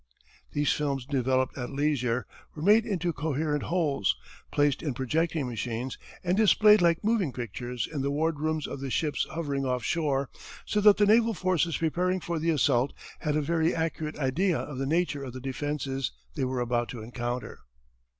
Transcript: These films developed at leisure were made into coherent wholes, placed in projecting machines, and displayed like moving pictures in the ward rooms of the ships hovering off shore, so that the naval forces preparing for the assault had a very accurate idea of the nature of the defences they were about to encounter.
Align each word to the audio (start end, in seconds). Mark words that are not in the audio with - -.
These 0.53 0.73
films 0.73 1.05
developed 1.05 1.55
at 1.59 1.69
leisure 1.69 2.25
were 2.55 2.63
made 2.63 2.87
into 2.87 3.13
coherent 3.13 3.61
wholes, 3.61 4.15
placed 4.51 4.81
in 4.81 4.95
projecting 4.95 5.47
machines, 5.47 5.99
and 6.23 6.35
displayed 6.35 6.81
like 6.81 7.03
moving 7.03 7.31
pictures 7.31 7.85
in 7.85 8.01
the 8.01 8.09
ward 8.09 8.39
rooms 8.39 8.65
of 8.65 8.79
the 8.79 8.89
ships 8.89 9.27
hovering 9.29 9.63
off 9.63 9.83
shore, 9.83 10.31
so 10.65 10.81
that 10.81 10.97
the 10.97 11.05
naval 11.05 11.35
forces 11.35 11.77
preparing 11.77 12.19
for 12.19 12.39
the 12.39 12.49
assault 12.49 12.93
had 13.19 13.35
a 13.35 13.41
very 13.41 13.75
accurate 13.75 14.17
idea 14.17 14.57
of 14.57 14.79
the 14.79 14.87
nature 14.87 15.23
of 15.23 15.33
the 15.33 15.39
defences 15.39 16.11
they 16.33 16.45
were 16.45 16.61
about 16.61 16.89
to 16.89 17.03
encounter. 17.03 17.59